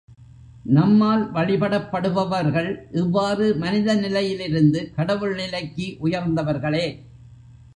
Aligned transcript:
நம்மால் 0.75 1.33
வழிபடப்படுபவர்கள், 1.33 2.69
இவ்வாறு, 2.91 3.55
மனித 3.55 3.95
நிலையிலிருந்து 3.95 4.91
கடவுள் 4.95 5.35
நிலைக்கு 5.35 5.97
உயர்ந்தவர்களே. 6.03 6.87